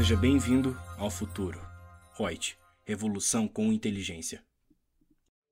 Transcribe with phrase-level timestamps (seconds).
[0.00, 1.60] Seja bem-vindo ao futuro.
[2.18, 2.56] Reut,
[2.86, 4.40] revolução com inteligência.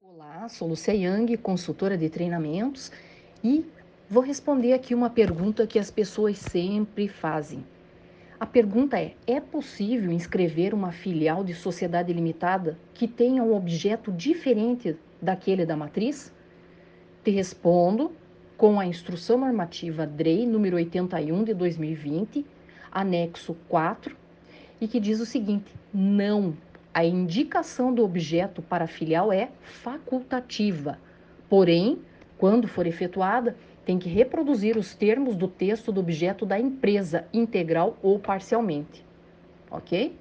[0.00, 2.90] Olá, sou Lucia Yang, consultora de treinamentos,
[3.44, 3.66] e
[4.08, 7.62] vou responder aqui uma pergunta que as pessoas sempre fazem.
[8.40, 14.10] A pergunta é: é possível inscrever uma filial de sociedade limitada que tenha um objeto
[14.10, 16.32] diferente daquele da matriz?
[17.22, 18.12] Te respondo
[18.56, 22.46] com a Instrução Normativa DREI número 81 de 2020,
[22.90, 24.16] anexo 4,
[24.80, 26.54] e que diz o seguinte: não,
[26.92, 30.98] a indicação do objeto para filial é facultativa.
[31.48, 31.98] Porém,
[32.36, 37.96] quando for efetuada, tem que reproduzir os termos do texto do objeto da empresa, integral
[38.02, 39.04] ou parcialmente.
[39.70, 40.14] Ok?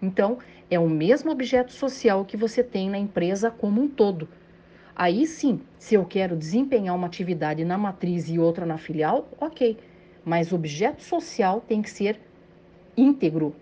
[0.00, 0.38] Então,
[0.70, 4.28] é o mesmo objeto social que você tem na empresa como um todo.
[4.94, 9.78] Aí sim, se eu quero desempenhar uma atividade na matriz e outra na filial, ok.
[10.24, 12.20] Mas o objeto social tem que ser
[12.96, 13.54] íntegro,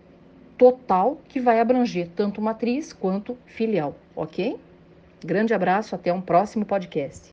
[0.57, 4.59] total, que vai abranger tanto matriz quanto filial, ok?
[5.25, 7.31] Grande abraço, até um próximo podcast.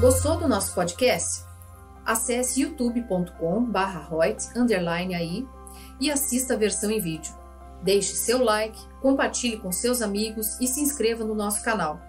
[0.00, 1.44] Gostou do nosso podcast?
[2.04, 5.48] Acesse youtube.com/royts_aí
[6.00, 7.32] e assista a versão em vídeo.
[7.82, 12.00] Deixe seu like, compartilhe com seus amigos e se inscreva no nosso canal.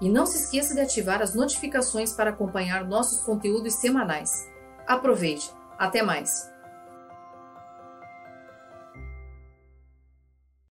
[0.00, 4.30] E não se esqueça de ativar as notificações para acompanhar nossos conteúdos semanais.
[4.86, 5.57] Aproveite!
[5.78, 6.57] Até mais!